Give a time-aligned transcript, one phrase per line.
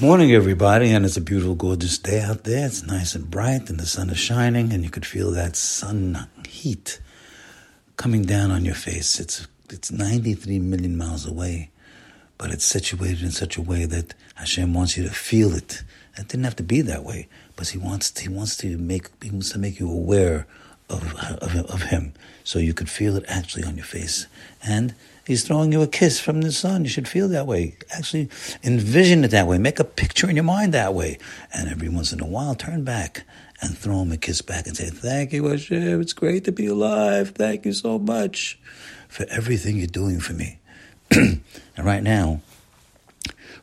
[0.00, 2.64] Good morning, everybody, and it's a beautiful, gorgeous day out there.
[2.64, 6.26] It's nice and bright, and the sun is shining, and you could feel that sun
[6.48, 7.02] heat
[7.98, 9.20] coming down on your face.
[9.20, 11.70] It's it's 93 million miles away,
[12.38, 15.82] but it's situated in such a way that Hashem wants you to feel it.
[16.16, 19.30] It didn't have to be that way, but He wants He wants to make He
[19.30, 20.46] wants to make you aware
[20.90, 22.12] of of, of Him,
[22.44, 24.26] so you could feel it actually on your face,
[24.62, 24.94] and
[25.30, 26.82] He's throwing you a kiss from the sun.
[26.82, 27.76] You should feel that way.
[27.92, 28.28] Actually,
[28.64, 29.58] envision it that way.
[29.58, 31.18] Make a picture in your mind that way.
[31.54, 33.22] And every once in a while, turn back
[33.62, 36.00] and throw him a kiss back and say, Thank you, Hashem.
[36.00, 37.30] It's great to be alive.
[37.30, 38.58] Thank you so much
[39.08, 40.58] for everything you're doing for me.
[41.12, 41.42] and
[41.78, 42.40] right now,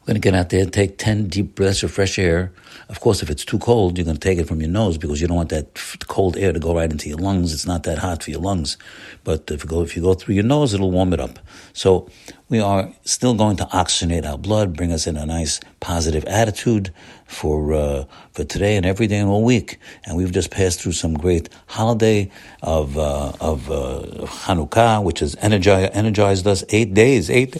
[0.08, 2.54] going to get out there, take 10 deep breaths of fresh air.
[2.88, 5.20] Of course, if it's too cold, you're going to take it from your nose because
[5.20, 7.54] you don't want that cold air to go right into your lungs.
[7.54, 8.78] It's not that hot for your lungs.
[9.26, 11.40] But if you go, if you go through your nose, it'll warm it up.
[11.74, 12.10] So
[12.48, 16.94] we are still going to oxygenate our blood, bring us in a nice positive attitude
[17.26, 19.78] for, uh, for today and every day and all week.
[20.06, 22.32] And we've just passed through some great holiday
[22.64, 27.58] of, uh, of, uh, Hanukkah, which has energized, energized us eight days, eight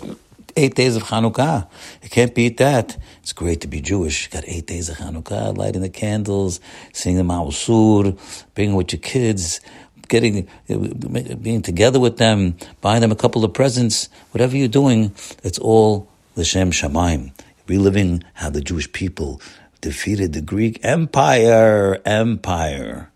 [0.58, 1.70] eight days of Hanukkah.
[2.04, 2.98] You can't beat that.
[3.22, 4.28] It's great to be Jewish.
[4.30, 6.60] Got eight days of Hanukkah, lighting the candles,
[6.92, 8.20] singing the Maoz Tzur,
[8.56, 9.62] being with your kids,
[10.08, 15.60] getting, being together with them, buying them a couple of presents, whatever you're doing, it's
[15.60, 17.32] all L'Shem Shamaim.
[17.68, 19.42] Reliving how the Jewish people
[19.82, 22.02] defeated the Greek Empire.
[22.06, 23.12] Empire.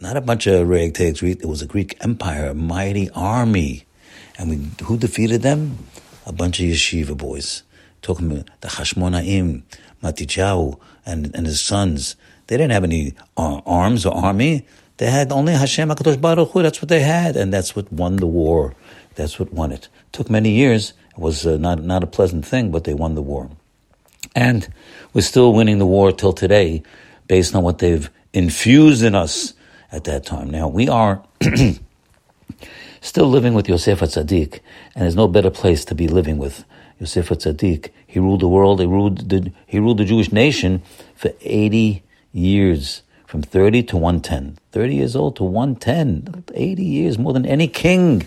[0.00, 1.22] Not a bunch of ragtags.
[1.22, 3.84] It was a Greek empire, a mighty army.
[4.38, 5.76] And we, who defeated them?
[6.26, 7.62] A bunch of yeshiva boys,
[8.02, 9.62] talking about the Hashmonaim,
[10.02, 12.16] Matityahu, and, and his sons.
[12.46, 14.66] They didn't have any uh, arms or army.
[14.96, 16.62] They had only Hashem HaKadosh Baruch Hu.
[16.62, 18.74] That's what they had, and that's what won the war.
[19.14, 19.88] That's what won it.
[20.12, 20.92] Took many years.
[21.12, 23.50] It was uh, not not a pleasant thing, but they won the war,
[24.34, 24.72] and
[25.12, 26.82] we're still winning the war till today,
[27.26, 29.54] based on what they've infused in us
[29.90, 30.50] at that time.
[30.50, 31.22] Now we are.
[33.00, 34.60] still living with Yosef Atzadik,
[34.94, 36.64] and there's no better place to be living with
[36.98, 37.90] Yosef Atzadik.
[38.06, 40.82] He ruled the world, he ruled the, he ruled the Jewish nation
[41.14, 42.02] for 80
[42.32, 44.58] years, from 30 to 110.
[44.72, 48.26] 30 years old to 110, 80 years, more than any king,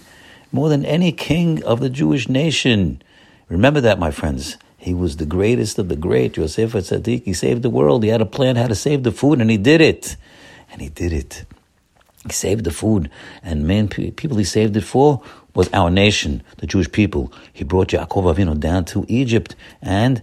[0.52, 3.02] more than any king of the Jewish nation.
[3.50, 4.58] Remember that, my friends.
[4.78, 7.24] He was the greatest of the great, Yosef Atzadik.
[7.24, 8.04] He saved the world.
[8.04, 10.18] He had a plan how to save the food, and he did it.
[10.72, 11.46] And he did it.
[12.26, 13.10] He saved the food,
[13.42, 15.22] and main people he saved it for
[15.54, 17.32] was our nation, the Jewish people.
[17.52, 20.22] He brought Yaakov Avinu down to Egypt, and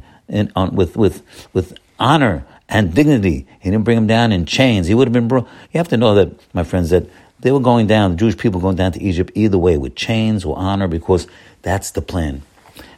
[0.56, 1.22] on, with with
[1.52, 3.46] with honor and dignity.
[3.60, 4.86] He didn't bring him down in chains.
[4.86, 5.46] He would have been brought.
[5.72, 7.06] You have to know that, my friends, that
[7.40, 8.12] they were going down.
[8.12, 11.26] The Jewish people going down to Egypt either way, with chains or honor, because
[11.62, 12.42] that's the plan.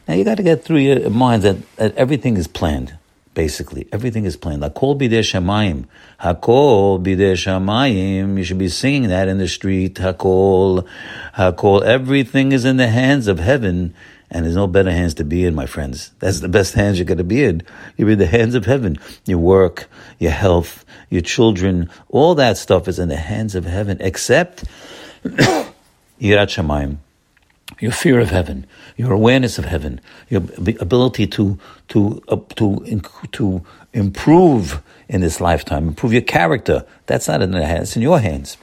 [0.07, 2.97] Now you got to get through your mind that, that everything is planned
[3.33, 3.87] basically.
[3.91, 4.63] Everything is planned.
[4.63, 5.85] Hakol bidei shamayim.
[6.19, 8.37] Hakol bidei shamayim.
[8.37, 9.95] You should be singing that in the street.
[9.95, 10.87] Hakol,
[11.35, 11.83] hakol.
[11.83, 13.93] Everything is in the hands of heaven.
[14.29, 16.11] And there's no better hands to be in, my friends.
[16.19, 17.61] That's the best hands you're going to be in.
[17.97, 18.97] You're in the hands of heaven.
[19.25, 23.97] Your work, your health, your children, all that stuff is in the hands of heaven,
[23.99, 24.63] except
[25.23, 25.69] Yirat
[26.19, 26.97] Shamayim
[27.79, 28.65] your fear of heaven,
[28.97, 30.43] your awareness of heaven, your
[30.79, 33.01] ability to to uh, to
[33.31, 36.85] to improve in this lifetime, improve your character.
[37.05, 38.57] That's not in the hands; it's in your hands.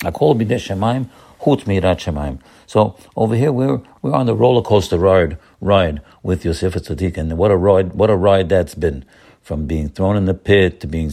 [0.00, 1.08] Hakol shemaim
[1.40, 2.40] hut mirat shemaim.
[2.66, 7.36] So over here, we're we're on the roller coaster ride ride with Yosef Tzaddik, and
[7.36, 7.94] what a ride!
[7.94, 9.04] What a ride that's been
[9.42, 11.12] from being thrown in the pit to being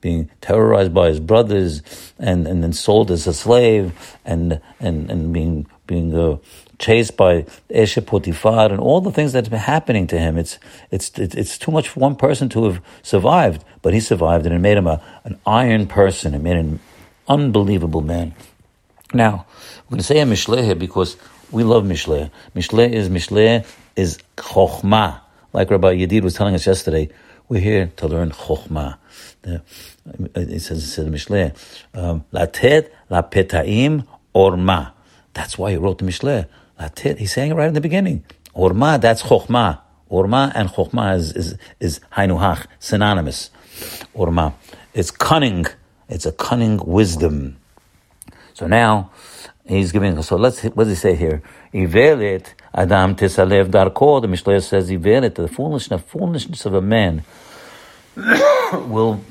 [0.00, 1.80] being terrorized by his brothers
[2.18, 6.38] and, and then sold as a slave and and, and being being uh,
[6.78, 10.38] chased by Eshe Potifar and all the things that's been happening to him.
[10.38, 10.58] It's,
[10.90, 14.58] it's, it's too much for one person to have survived, but he survived and it
[14.58, 16.34] made him a, an iron person.
[16.34, 16.80] It made him an
[17.28, 18.34] unbelievable man.
[19.14, 19.46] Now,
[19.84, 21.16] we're going to say a Mishleh because
[21.50, 22.30] we love Mishleh.
[22.56, 25.20] Mishleh is, Mishleh is Chokhmah.
[25.52, 27.10] Like Rabbi Yedid was telling us yesterday,
[27.48, 28.96] we're here to learn Chokhmah.
[29.44, 31.54] It says, it says Mishleh,
[31.94, 34.92] um, Latet la petaim orma.
[35.34, 36.46] That's why he wrote the Mishleh.
[36.78, 37.18] That's it.
[37.18, 38.24] He's saying it right in the beginning.
[38.54, 39.80] Orma, that's chokhmah.
[40.10, 43.50] Orma and chokhmah is, is, is hainuhach, synonymous.
[44.14, 44.54] Orma.
[44.92, 45.66] It's cunning.
[46.08, 47.56] It's a cunning wisdom.
[48.52, 49.10] So now,
[49.66, 51.42] he's giving, so let's, what does he say here?
[51.72, 57.24] Ivelit, Adam tisalev darko, the Mishleh says, Ivelit, the foolishness, foolishness of a man
[58.72, 59.24] will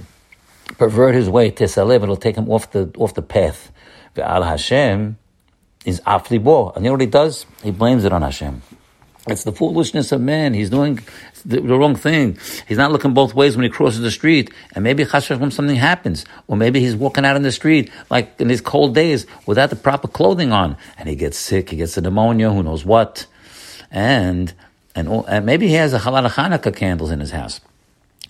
[0.77, 3.71] pervert his way, tisalev, it'll take him off the, off the path.
[4.15, 5.17] Ve'al Hashem,
[5.85, 6.75] is aflibo.
[6.75, 7.45] And you know what he does?
[7.63, 8.61] He blames it on Hashem.
[9.27, 10.55] It's the foolishness of man.
[10.55, 10.99] He's doing
[11.45, 12.39] the, wrong thing.
[12.67, 14.51] He's not looking both ways when he crosses the street.
[14.73, 16.25] And maybe when something happens.
[16.47, 19.75] Or maybe he's walking out in the street, like in these cold days, without the
[19.75, 20.75] proper clothing on.
[20.97, 23.27] And he gets sick, he gets the pneumonia, who knows what.
[23.91, 24.53] And,
[24.95, 27.61] and, and maybe he has a of Hanukkah candles in his house.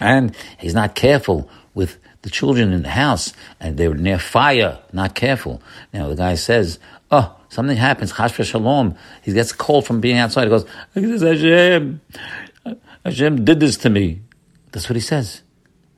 [0.02, 3.32] And he's not careful with the children in the house.
[3.62, 5.62] And they're near fire, not careful.
[5.94, 6.80] Now the guy says,
[7.12, 8.96] oh, something happens, Chash Shalom.
[9.22, 10.46] He gets cold from being outside.
[10.46, 10.66] He goes,
[11.22, 12.02] Hashem,
[13.06, 14.22] Hashem did this to me.
[14.72, 15.42] That's what he says.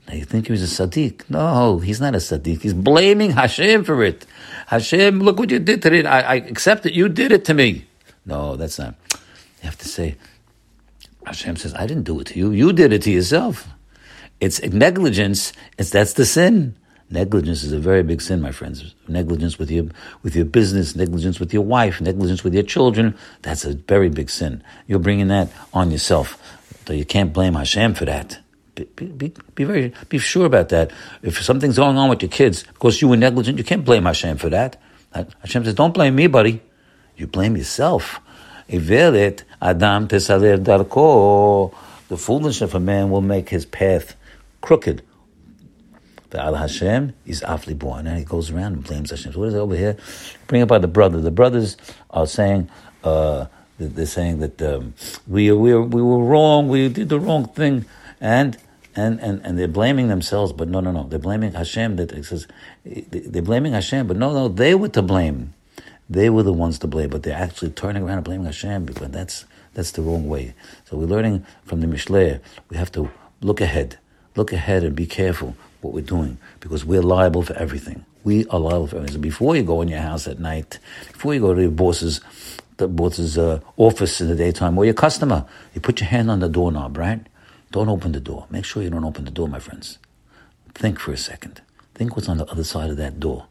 [0.08, 1.30] Now you think he was a Sadiq.
[1.30, 2.62] No, he's not a Sadiq.
[2.62, 4.26] He's blaming Hashem for it.
[4.68, 6.06] Hashem, look what you did to it.
[6.06, 6.94] I, I accept it.
[6.94, 7.86] You did it to me.
[8.26, 8.96] No, that's not.
[9.14, 10.18] You have to say,
[11.26, 12.52] Hashem says, I didn't do it to you.
[12.52, 13.70] You did it to yourself.
[14.42, 15.54] It's negligence.
[15.78, 16.76] It's that's the sin.
[17.14, 18.96] Negligence is a very big sin, my friends.
[19.08, 19.86] Negligence with your
[20.24, 23.16] with your business, negligence with your wife, negligence with your children.
[23.44, 24.64] That's a very big sin.
[24.88, 26.40] You're bringing that on yourself.
[26.88, 28.40] So you can't blame Hashem for that.
[28.74, 30.90] Be, be, be, very be sure about that.
[31.22, 34.06] If something's going on with your kids, of course you were negligent, you can't blame
[34.06, 34.82] Hashem for that.
[35.14, 36.64] Hashem says, "Don't blame me, buddy.
[37.16, 38.20] You blame yourself."
[39.62, 40.08] Adam.
[40.08, 40.20] The
[42.18, 44.16] foolishness of a man will make his path
[44.62, 45.04] crooked.
[46.42, 49.34] Al Hashem is afli born, and he goes around and blames Hashem.
[49.34, 49.98] So what is it over here?
[50.48, 51.22] Bring up by the brother.
[51.22, 51.78] The brothers
[52.10, 52.70] are saying.
[53.04, 53.48] Uh,
[53.80, 54.94] they're saying that um,
[55.28, 57.86] we, we, we were wrong, we did the wrong thing,
[58.22, 58.58] and
[58.96, 61.08] and, and, and they're blaming themselves, but no, no, no.
[61.08, 61.96] They're blaming Hashem.
[61.96, 62.48] That it says
[62.86, 65.56] they're blaming Hashem, but no, no, they were to blame.
[66.08, 69.10] They were the ones to blame, but they're actually turning around and blaming Hashem because
[69.10, 70.54] that's that's the wrong way.
[70.86, 72.40] So we're learning from the Mishle.
[72.70, 73.10] We have to
[73.42, 73.98] look ahead,
[74.36, 78.06] look ahead, and be careful what we're doing because we're liable for everything.
[78.24, 79.16] We are liable for everything.
[79.16, 80.80] So before you go in your house at night,
[81.12, 82.22] before you go to your boss's
[82.78, 85.46] the boss's uh, office in the daytime or your customer,
[85.76, 87.22] you put your hand on the doorknob, right?
[87.72, 88.48] Don't open the door.
[88.50, 90.00] Make sure you don't open the door, my friends.
[90.74, 91.62] Think for a second.
[91.94, 93.46] Think what's on the other side of that door.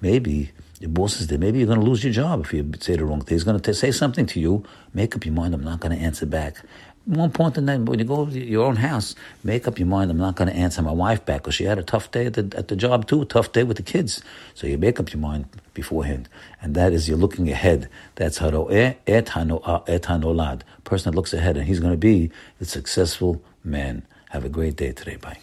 [0.00, 0.50] Maybe
[0.80, 1.38] your boss is there.
[1.38, 3.34] Maybe you're going to lose your job if you say the wrong thing.
[3.34, 4.64] He's going to say something to you.
[4.94, 5.54] Make up your mind.
[5.54, 6.62] I'm not going to answer back.
[7.06, 10.10] More important than that, when you go to your own house, make up your mind.
[10.10, 12.34] I'm not going to answer my wife back because she had a tough day at
[12.34, 14.22] the, at the job too, tough day with the kids.
[14.54, 16.28] So you make up your mind beforehand,
[16.60, 17.88] and that is you're looking ahead.
[18.16, 20.60] That's haro et hanolad.
[20.60, 24.06] Uh, Person that looks ahead, and he's going to be the successful man.
[24.30, 25.16] Have a great day today.
[25.16, 25.38] Bye.